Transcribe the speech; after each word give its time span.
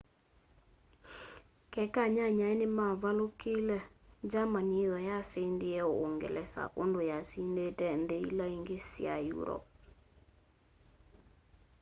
keka 1.73 1.99
anyanyae 2.07 2.53
nimavalukile 2.59 3.77
germany 4.31 4.71
yithwa 4.79 4.99
yasindie 5.09 5.81
uungelesa 5.93 6.61
undu 6.81 6.99
yasindite 7.11 7.85
nthi 8.01 8.17
ila 8.29 8.45
ingi 8.55 8.77
sya 8.89 9.13
europe 9.31 9.69